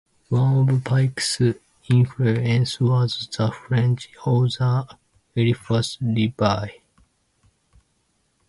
One 0.29 0.67
of 0.69 0.83
Pike's 0.83 1.39
influences 1.87 2.79
was 2.79 3.27
the 3.37 3.51
French 3.51 4.09
author 4.25 4.87
Eliphas 5.37 5.99
Levi. 6.01 6.69